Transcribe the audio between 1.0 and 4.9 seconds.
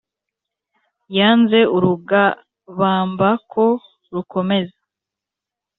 yanze urugabamba ko rukomeza